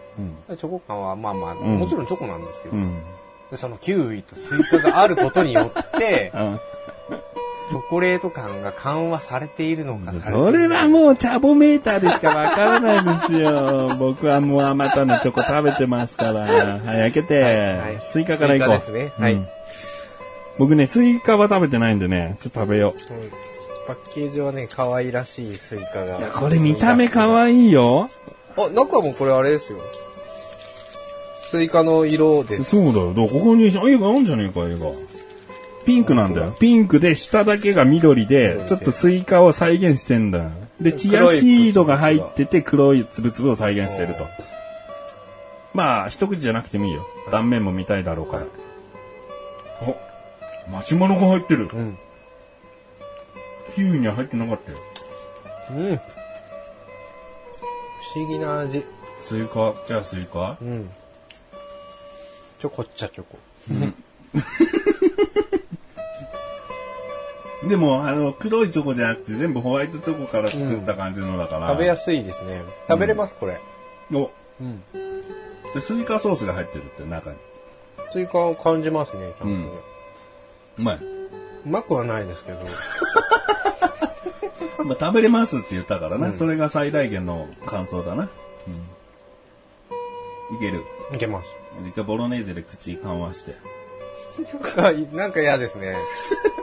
[0.50, 0.58] うん。
[0.58, 3.02] チョコ感はまあまあ、んもちろんチョコなんですけど、うん。
[3.52, 6.60] でそのキウイとスイカがあることによって、あ
[7.70, 13.96] チョコレート感が緩和されているのかさそれはもうチャボメーターでしかわからないですよ。
[14.00, 16.42] 僕はもうあまたのチョコ食べてますから。
[16.42, 18.68] はい、開けて、はいはいスイカからいこう。
[18.68, 19.48] スイカですねはいうん
[20.58, 23.14] 僕ね、スイカは食べてないんでね、ちょっと食べよう。
[23.14, 23.32] うん
[23.88, 26.18] パッケージはね、可愛らしいスイカが。
[26.18, 28.10] いや、これ見た目可愛いよ。
[28.58, 29.80] あ、中もこれあれですよ。
[31.42, 32.64] スイカの色です。
[32.66, 33.30] そうだよ。
[33.30, 34.92] ここに絵があるんじゃねえか、絵が。
[35.88, 36.52] ピンクなんだよ。
[36.60, 40.52] ピンクで、下だけが緑でちょっとスイカを再現してんだよ。
[40.82, 44.28] で、チアシードが入ってて、黒いつぶつぶを再現してると。
[45.74, 47.08] まあ、一口じゃなくてもいいよ。
[47.32, 48.46] 断面も見たいだろうから。
[49.82, 49.96] お、
[50.70, 51.70] マシュマロが入ってる。
[51.74, 51.98] うん。
[53.74, 54.78] キウイには入ってなかったよ。
[55.72, 55.98] うん。
[55.98, 56.02] 不
[58.20, 58.84] 思議な味。
[59.22, 60.58] スイカ、じゃあスイカ？
[60.62, 60.90] うん。
[62.60, 63.40] チョコっちゃチョコ。
[67.68, 71.70] でも、あの、黒いチョコじゃなくて全部ホワイトチョコから作った感じのだから。
[71.70, 72.62] 食べやすいですね。
[72.88, 73.60] 食べれます、これ。
[74.14, 74.84] お、うん。
[75.80, 77.38] スイカソースが入ってるって中に。
[78.10, 79.70] スイカを感じますね、ちゃんとね。
[80.80, 80.98] うまい。
[80.98, 81.30] う
[81.66, 82.60] まくはないですけど。
[84.84, 88.30] まあ、食べれますって言ったからな、それが最大限の感想だな。
[90.52, 90.56] うん。
[90.56, 90.84] いける。
[91.14, 91.56] いけます。
[91.86, 93.56] 一回ボロネーゼで口緩和して。
[95.16, 95.98] なんか嫌ですね。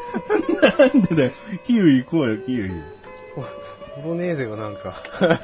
[0.79, 1.31] なんでだよ。
[1.67, 2.71] キウイ行こうよ、キウイ。
[4.03, 4.95] ボロネーゼがなんか、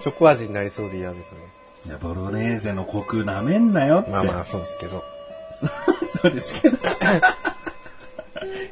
[0.00, 1.38] チョコ味になりそうで嫌ですね。
[1.86, 4.10] いや、ボロネーゼのコク舐めんなよって。
[4.10, 5.04] まあまあ、そうですけど。
[6.22, 6.76] そうですけど。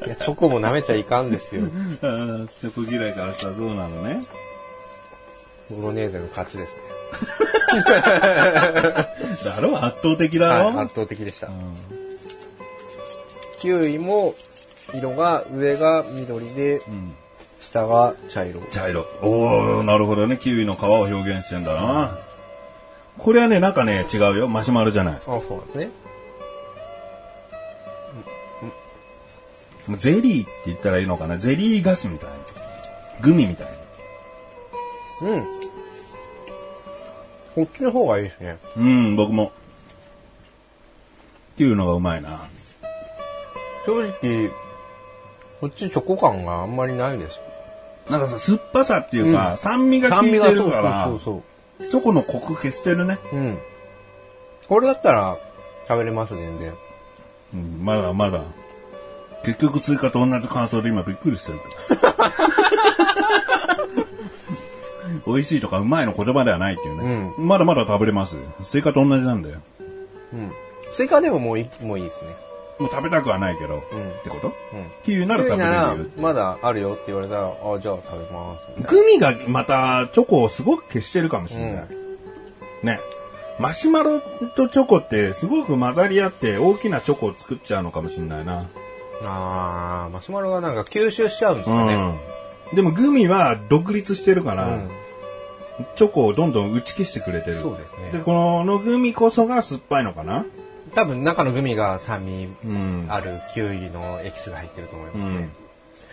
[0.07, 1.63] いや、チョコも舐めちゃいかんですよ。
[2.03, 4.23] あーチョコ嫌いからしたらそうなのね。
[5.71, 6.83] ボロネーゼの勝ちですね。
[9.45, 11.49] だろ圧倒的だろ、はい、圧倒的でした。
[13.59, 14.35] キウイも、
[14.95, 17.15] 色が、上が緑で、ん
[17.61, 18.61] 下が茶色。
[18.71, 19.07] 茶色。
[19.23, 20.39] おー、なるほどね。
[20.39, 22.19] キウイの皮を表現してんだな。
[23.19, 24.49] これはね、なんかね、違うよ。
[24.49, 25.15] マシュマロじゃない。
[25.15, 25.91] あ、そうなんですね。
[29.97, 31.37] ゼリーって言ったらいいのかな。
[31.37, 32.37] ゼリーガスみたいな。
[33.21, 33.67] グミみたい
[35.23, 35.29] な。
[35.29, 35.45] うん。
[37.55, 38.59] こっちの方がいいですね。
[38.77, 39.53] うん、僕も。
[41.55, 42.41] っていうのがうまいな。
[43.85, 44.51] 正直、
[45.61, 47.39] こっちチョコ感があんまりないです。
[48.09, 51.43] なんかさ、酸っぱさっていうか、酸味が効いてるそうから、そうそ
[51.81, 53.19] うそこのコク消してるね。
[53.31, 53.41] そう。
[53.41, 53.59] うん。
[54.69, 55.37] これだったら
[55.87, 56.75] 食べれます、全然。
[57.55, 58.43] うん、まだまだ。
[59.45, 62.11] 結局スイカと同じ感想で今びっくりしてるけど。
[65.35, 67.33] 美味しいとかうまいの言葉ではないっていうね。
[67.39, 68.37] まだまだ食べれます。
[68.65, 69.57] スイカと同じなんだよ。
[70.33, 70.53] うん。
[70.93, 72.31] スイカでももういい、もういいですね。
[72.81, 73.77] もう食べたくはないけど。
[73.77, 73.83] んっ
[74.25, 74.49] てこと？
[74.49, 74.55] うん。
[75.05, 78.67] キウイなら食べれるよ。、まだあるよって言われたら、あ、じゃあ食べます。
[78.89, 81.87] グミがまたチョコをすごく消してるかもしれない。
[82.83, 82.99] ね。
[83.59, 84.21] マシュマロ
[84.57, 88.67] とチョコってすごく混ざり合って大きなチョコを作っちゃうのかもしれないな。
[89.23, 91.95] あー、マシュマロがなんか吸収しちゃうんですかね。
[91.95, 92.77] うん。
[92.77, 94.91] でもグミは独立してるから、うん
[95.97, 97.57] チョコをどんどん打ち消してくれてる。
[97.57, 100.45] そうですねで、こののグミこそが酸っぱいのかな？
[100.95, 103.07] 多分中のグミが酸味うん。
[103.09, 105.51] あるキウイのエキスが入ってると思いますね。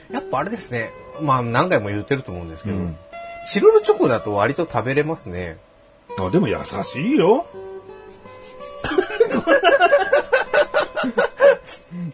[0.09, 0.15] うん。
[0.15, 0.91] やっぱあれですね。
[1.21, 2.95] まあ何回も言ってると思うんですけど、うん
[3.49, 5.55] チロルチョコだと割と食べれますね。
[6.19, 7.45] あ、でも優しいよ。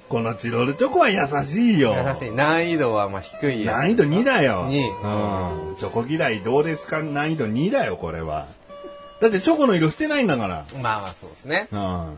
[0.10, 1.96] このチロルチョコは優しいよ。
[1.98, 2.32] 優しい。
[2.32, 4.66] 難易度はまあ低い難易度2だよ。
[4.70, 4.92] 二う
[5.74, 5.76] ん。
[5.78, 7.02] チョコ嫌いどうですか？
[7.02, 8.46] 難易度2だよ、これは。
[9.22, 10.66] だってチョコの色してないんだから。
[10.82, 11.68] まあまあそうですね。
[11.72, 12.16] うん。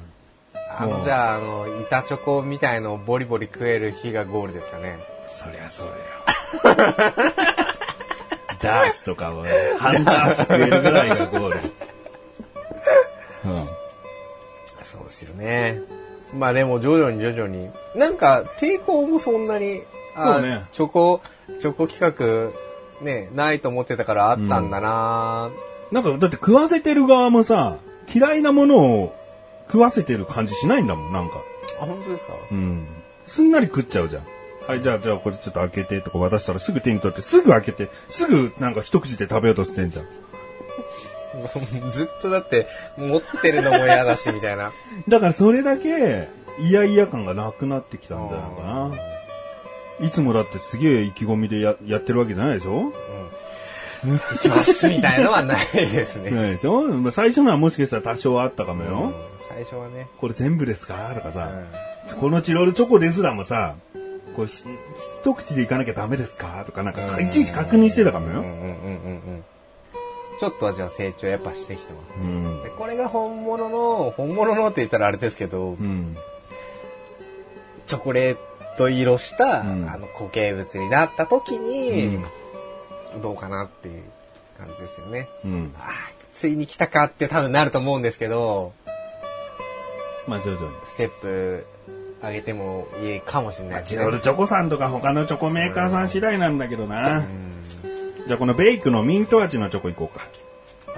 [0.77, 4.99] あもうの、じゃあ、あの、板チョコみたいのをボリボリ食える日がゴールですかね。
[5.27, 5.87] そりゃそう
[6.63, 6.85] だよ。
[8.61, 9.45] ダースとかは、
[9.79, 11.59] ハンダース食えるぐらいがゴール。
[13.45, 13.65] うん。
[14.81, 15.81] そうですよね。
[16.33, 17.69] まあでも徐々に徐々に。
[17.95, 19.83] なんか抵抗もそんなに、
[20.15, 21.21] あねチョコ、
[21.59, 22.51] チョコ企
[23.01, 25.49] 画、ね、ないと思ってたからあったんだな、
[25.91, 27.77] なんか、だって食わせてる側もさ、
[28.13, 29.15] 嫌いなものを
[29.67, 31.35] 食わせてる感じしないんだもん、なんか。
[31.81, 32.33] あ、本当ですか？
[32.51, 32.85] うん。
[33.25, 34.23] すんなり食っちゃうじゃん。
[34.67, 40.05] はい、じゃあ、じゃあ、これちょっと開けてとか渡したらすぐ手に取って、すぐ開けて、すぐなんか一口で食べようとしてんじゃん。
[41.91, 44.71] ずっとだって、持ってるのも嫌だし、みたいな。
[45.07, 48.63] だからそれだけ、嫌々感がなくなってきたんじゃないか
[49.99, 50.07] な。
[50.07, 52.91] いつもだってすげえ意気込みでややってるわけじゃないでしょ？
[54.05, 56.31] 行きます、みたいのはないですね。
[56.31, 56.81] ないでしょ？
[56.83, 59.13] まあ最初のはもしかしたら多少あったかもうんよ。
[59.55, 60.09] 最初はね。
[60.19, 61.13] これ全部ですか？
[61.15, 61.49] とかさ、
[62.11, 63.75] うこのチロルチョコですらもさ、
[64.35, 64.63] こうひ
[65.21, 66.63] 一口でいかなきゃダメですか？
[66.65, 68.43] とかなんか、いちいち確認してたかもよ。
[70.41, 72.23] ちょっとはじゃあ成長やっぱしてきてますね。
[72.23, 72.63] うん。
[72.63, 76.17] で、これが本物の、本物のって言ったらあれですけど、うん。
[77.85, 78.37] チョコレー
[78.77, 82.19] ト色した、うんあの固形物になった時に、
[83.21, 84.03] どうかなっていう
[84.57, 85.29] 感じですよね。
[85.45, 85.73] うん。
[85.77, 85.91] ああ、
[86.33, 88.73] ついに来たかって多分なると思うんですけど、
[90.27, 90.73] まあ徐々に。
[90.85, 91.65] ステップ
[92.21, 93.99] 上げてもいいかもしれないですね。
[93.99, 97.23] チロルチョコさんとか他のチョコメーカーさん次第なんだけどな。
[98.27, 100.25] じゃあこのベイクのミント味のチョコいこうか。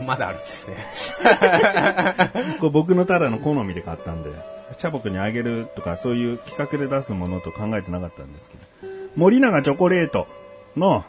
[0.05, 0.77] まだあるんですね。
[2.59, 4.29] これ僕のただの好みで買ったんで、
[4.77, 8.91] チャボくんにあげるとかそういう企画で出すものと考えてなかったんですけど。
[9.15, 10.27] 森永チョコレート
[10.75, 11.03] の、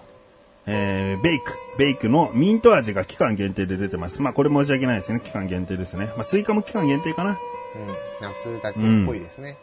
[0.67, 1.53] えー、ベイク。
[1.77, 4.23] ベイクのミント味が期間限定で出てます。
[4.23, 5.21] まあこれ申し訳ないですね。
[5.21, 6.07] 期間限定ですね。
[6.17, 7.39] まあスイカも期間限定かな。
[7.75, 7.87] うん。
[8.21, 9.57] 夏だけっぽいですね。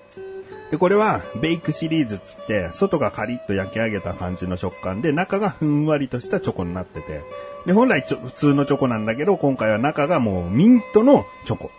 [0.71, 7.21] で、これは、ベイクシリーズつって、外がカリッと焼き上げた感じの食感で、中がふんわりとしたチョコになってて、
[7.65, 11.71] で、本来ちょ普通のチョコなんだけど、今回は中がもうミントのチョコ。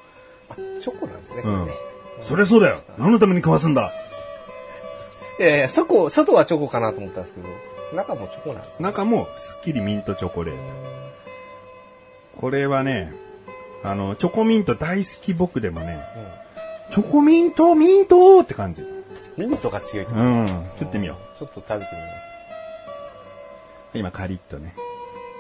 [0.48, 1.78] あ、チョコなんですね、こうんれね。。
[2.22, 2.76] それそうだよ。
[2.98, 3.90] 何のために買わすんだ？
[5.38, 7.48] いやいや、外、外はチョコかなと思ったんですけど、
[7.94, 8.84] 中もチョコなんですね。
[8.84, 10.60] 中もすっきりミントチョコレート。
[12.40, 13.12] これはね、
[13.82, 16.00] あの、チョコミント大好き僕でもね、
[16.90, 18.84] チョコミント、ミントって感じ。
[19.36, 20.44] ミントが強いとう思う。
[20.44, 20.48] ん。
[20.78, 21.88] 食ってみよちょっと食べてみまう。
[23.94, 24.74] 今カリッとね。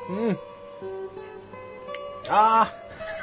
[0.08, 0.12] す。
[0.12, 0.38] うん。
[2.28, 2.70] あ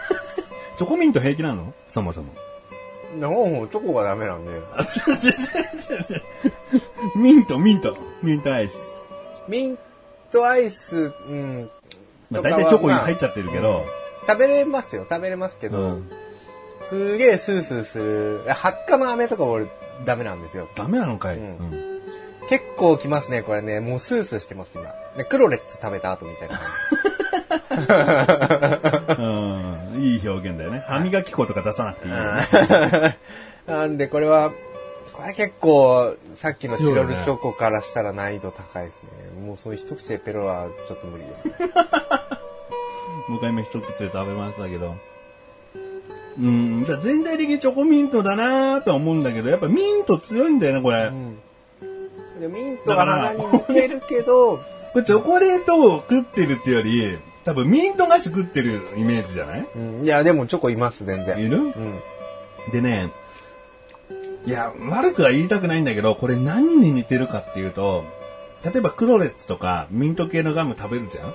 [0.78, 1.74] チョコミント平気なの？
[1.90, 2.34] そもそも。
[3.16, 4.52] あ、もうチョコがダメなんで。
[7.16, 7.96] ミント、ミント。
[8.24, 8.80] ミントアイス。
[9.48, 9.78] ミン
[10.32, 11.70] トアイス、うん。
[12.32, 13.86] まあ大体チョコに入っちゃってるけど。
[14.28, 16.12] 食べれますよ、食べれますけど、うん。
[16.84, 18.44] すげえスースーする。
[18.50, 19.68] ハッカの飴とか俺
[20.06, 20.68] ダメなんですよ。
[20.76, 21.94] ダメなのかい、ううんん
[22.50, 23.80] 結構きますね、これね。
[23.80, 24.94] もうスースーしてます、今。
[25.18, 26.68] で、クロレッツ食べた後みたいな感
[29.18, 30.02] うん。
[30.02, 30.84] いい表現だよね。
[30.86, 33.18] 歯磨き粉とか出さなくていいよね。
[33.66, 33.72] じ。
[33.72, 34.52] なんで、これは、
[35.14, 39.42] これ結構、さっきのチロルチョコからしたら難易度高いですね。
[39.46, 41.54] もうそういう一口でペロはちょっと無理ですね。
[43.30, 44.96] 僕は今一口で食べましたけど。
[46.40, 46.84] うん。
[46.84, 51.04] じゃあ全体的にチョコミントだなとは思うんだけど、やっぱミント強いんだよね、これ。
[51.04, 51.38] うん。
[52.40, 54.58] でミントが鼻に抜けるけど、
[54.92, 59.68] これチョコレートを食ってるっていうより、多分ミント菓子食ってるイメージじゃない？
[59.76, 61.38] うん、いや、でもチョコいます、全然。
[61.40, 61.58] いる？
[61.58, 62.00] うん。
[62.72, 63.12] でね、
[64.46, 68.04] いや、悪くは言いたくないんだけど、これ何に似てるかっていうと、
[68.64, 71.34] 例えばクロレッツとかミント系のガム食べるじゃん？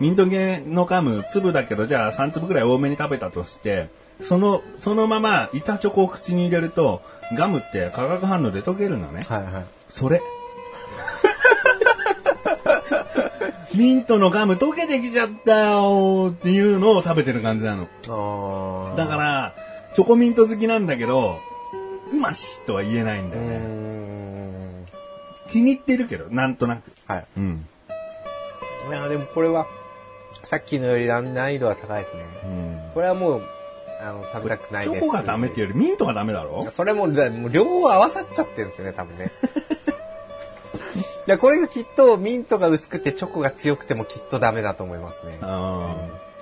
[0.00, 3.88] ミント系のガム粒だけど、じゃあ3粒くらい多めに食べたとして、
[4.22, 7.02] その、そのまま板チョコを口に入れると、
[7.36, 9.20] ガムって化学反応で溶けるのね。
[9.28, 9.64] はいはい。
[9.88, 10.22] それ。
[13.74, 17.86] ミントのガム溶けてきちゃったよっていうのを食べてる感じなの。
[18.96, 19.54] だから、
[19.94, 21.38] チョコミント好きなんだけど、
[22.12, 23.58] うましとは言えないんだよね。
[23.58, 24.86] ん。
[25.50, 26.92] 気に入ってるけど、なんとなく。
[27.06, 27.26] はい。
[27.36, 27.66] うん。
[28.88, 29.66] いや、でもこれは、
[30.42, 32.22] さっきのより難易度は高いですね。
[32.44, 32.90] うん。
[32.94, 33.42] これはもう、
[34.00, 35.00] あの、食べたくないです。
[35.00, 36.62] チョコがダメっていうよりミントがダメだろ？
[36.70, 39.30] それも、だもう両方合わさっちゃってるんですよね、多分ね。
[41.26, 45.38] いや、これがきっとミントが薄くてチョコが強くてもきっとダメだと思いますね。
[45.42, 45.96] あ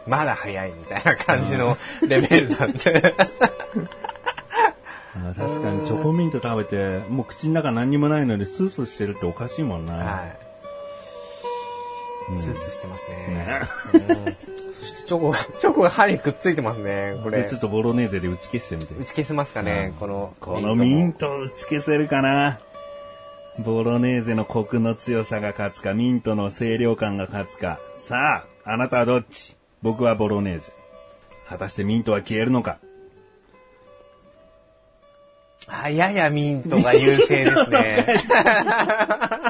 [0.07, 1.77] まだ早いみたいな感じの
[2.07, 3.15] レベルなんで。
[5.17, 9.95] あ確かにチョコミント食べて、もう口の中何にもないのにスースーしてるっておかしいもんな。
[9.95, 10.46] はい。
[12.35, 13.61] スースーしてますね。
[14.81, 17.17] そしてチョコが、 チョコが歯にくっついてますね。
[17.23, 17.59] これでちょ。
[17.59, 18.95] っとボロネーゼで打ち消してみて。
[19.01, 20.35] 打ち消せますかね、この。
[20.41, 22.59] このミントト打ち消せるかな？
[23.61, 27.79] ボロネーゼのコクの強さが勝つか、ミントの清涼感が勝つか。
[27.99, 29.57] さあ、あなたはどっち？
[29.83, 30.73] 僕はボロネーゼ。
[31.49, 32.79] 果たしてミントは消えるのか？
[35.69, 35.75] も。
[35.83, 38.07] あ、ややミントが優勢ですね。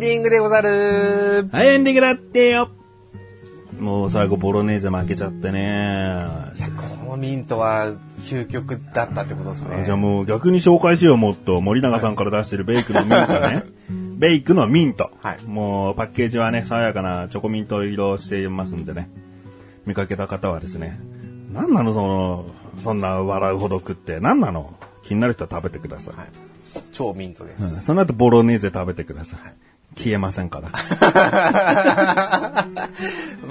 [0.00, 2.70] ンディングでござるはい、エンディングだってよ
[3.78, 6.24] もう最後ボロネーゼ負けちゃってね。
[6.98, 9.84] このミントは究極だったってことですね。
[9.84, 13.64] じゃあもう逆に紹介しようもっと森永さんから出してるベイクのミントね。
[14.18, 15.10] ベイクのミント。
[15.22, 19.10] はいもうパッケージはね、爽やかなチョコミント色をしていますんでね。
[19.86, 20.98] 見かけた方はですね、
[21.52, 22.46] 何なのその、
[22.80, 24.20] そんな笑うほど食って。
[24.20, 26.16] 何なの気になる人は食べてください。
[26.16, 26.28] はい
[26.92, 27.62] 超ミントです。
[27.62, 29.69] うんその後ボロネーゼ食べてください。
[29.96, 30.70] 消えませんから。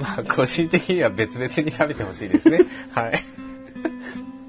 [0.00, 2.60] まあ、個人的には別々に食べてほしいですね。
[2.92, 3.12] はい。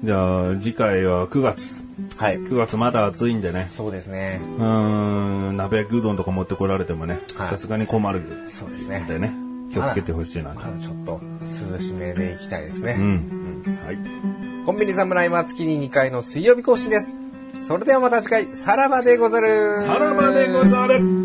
[0.02, 1.82] じゃあ次回は9月。
[2.16, 2.38] はい。
[2.38, 3.68] 9月まだ暑いんでね。
[3.70, 4.40] そうですね。
[4.58, 9.06] うーん、鍋焼きうどんとか持ってこられてもね、はいさすがに困るそうですねん。
[9.06, 9.32] でね、
[9.72, 10.62] 気をつけてほしいなとま。
[10.62, 11.20] だちょっと
[11.72, 12.96] 涼しめでいきたいですね。
[12.98, 13.78] うん。
[13.84, 13.98] はい。
[14.64, 17.14] コンビニ侍は月に2回の水曜日更新です。
[17.66, 19.82] それではまた次回、さらばでござる。
[19.82, 21.21] さらばでござる。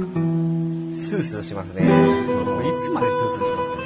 [1.07, 1.83] スースーしますね。
[1.83, 1.85] い
[2.77, 3.76] つまでスースーします。